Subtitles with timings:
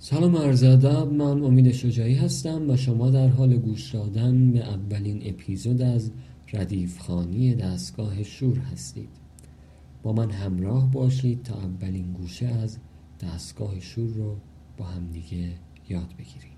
[0.00, 5.22] سلام عرض ادب من امید شجاعی هستم و شما در حال گوش دادن به اولین
[5.24, 6.10] اپیزود از
[6.52, 9.08] ردیف خانی دستگاه شور هستید.
[10.02, 12.78] با من همراه باشید تا اولین گوشه از
[13.20, 14.36] دستگاه شور رو
[14.76, 15.52] با همدیگه
[15.88, 16.57] یاد بگیریم.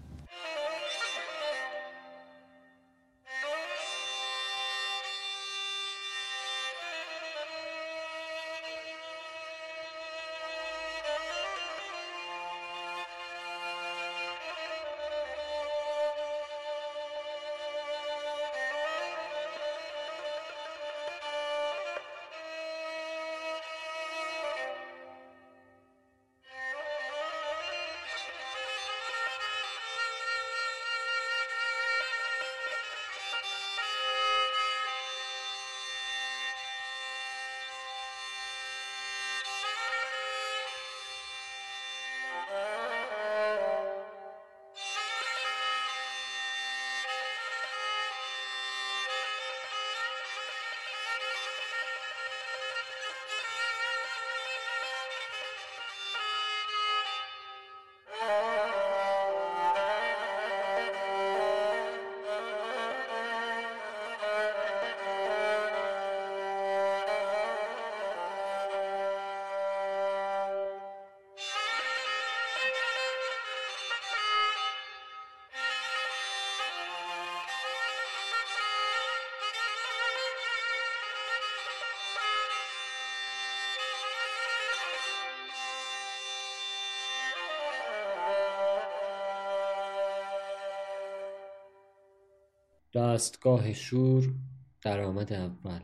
[92.94, 94.34] دستگاه شور
[94.83, 95.80] درآمد اول.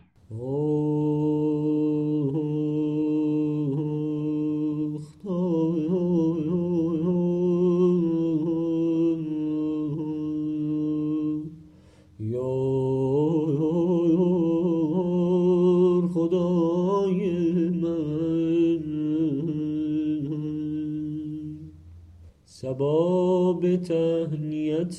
[22.49, 24.97] صبا به تهنیت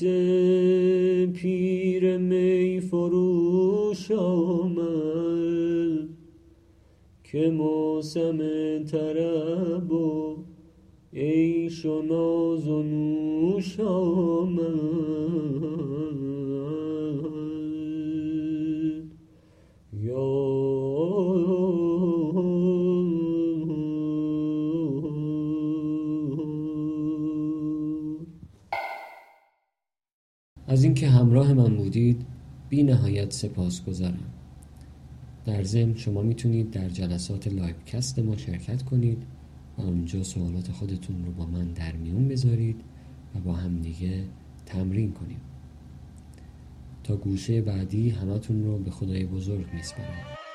[1.32, 4.88] پیر می فروش آمد
[7.24, 8.38] که موسم
[8.84, 10.36] طرب و
[11.12, 15.57] عیش و ناز و نوش آمد.
[30.68, 32.26] از اینکه همراه من بودید
[32.68, 34.30] بی نهایت سپاسگزارم.
[35.46, 39.18] در ضمن شما می‌تونید در جلسات لایو کست ما شرکت کنید
[39.78, 42.80] و اونجا سوالات خودتون رو با من در میون بذارید
[43.34, 44.24] و با هم دیگه
[44.66, 45.40] تمرین کنیم.
[47.04, 50.47] تا گوشه بعدی همتون رو به خدای بزرگ میسپارم.